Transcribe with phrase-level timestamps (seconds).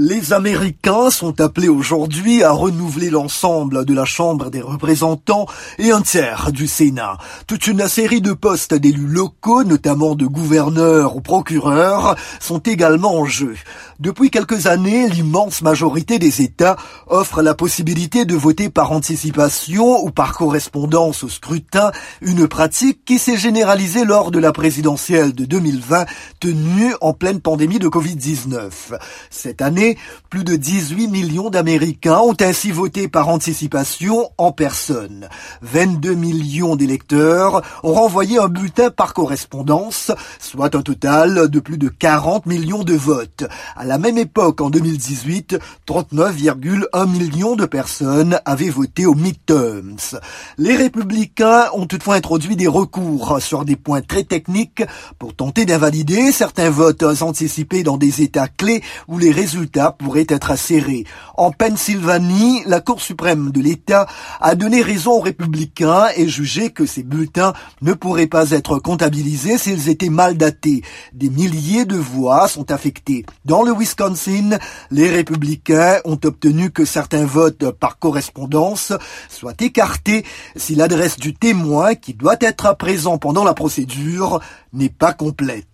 [0.00, 6.02] Les Américains sont appelés aujourd'hui à renouveler l'ensemble de la Chambre des représentants et un
[6.02, 7.18] tiers du Sénat.
[7.48, 13.24] Toute une série de postes d'élus locaux, notamment de gouverneurs ou procureurs, sont également en
[13.24, 13.56] jeu.
[13.98, 16.76] Depuis quelques années, l'immense majorité des États
[17.08, 21.90] offre la possibilité de voter par anticipation ou par correspondance au scrutin,
[22.20, 26.04] une pratique qui s'est généralisée lors de la présidentielle de 2020
[26.38, 28.70] tenue en pleine pandémie de Covid-19.
[29.30, 29.87] Cette année,
[30.28, 35.28] plus de 18 millions d'Américains ont ainsi voté par anticipation en personne.
[35.62, 41.88] 22 millions d'électeurs ont renvoyé un bulletin par correspondance, soit un total de plus de
[41.88, 43.44] 40 millions de votes.
[43.76, 50.18] À la même époque, en 2018, 39,1 millions de personnes avaient voté aux midterms.
[50.58, 54.82] Les républicains ont toutefois introduit des recours sur des points très techniques
[55.18, 60.50] pour tenter d'invalider certains votes anticipés dans des États clés où les résultats pourrait être
[60.50, 61.04] acéré.
[61.36, 64.06] En Pennsylvanie, la Cour suprême de l'État
[64.40, 69.58] a donné raison aux républicains et jugé que ces bulletins ne pourraient pas être comptabilisés
[69.58, 70.82] s'ils étaient mal datés.
[71.12, 73.24] Des milliers de voix sont affectées.
[73.44, 74.58] Dans le Wisconsin,
[74.90, 78.92] les républicains ont obtenu que certains votes par correspondance
[79.28, 80.24] soient écartés
[80.56, 84.40] si l'adresse du témoin qui doit être présent pendant la procédure
[84.72, 85.66] n'est pas complète.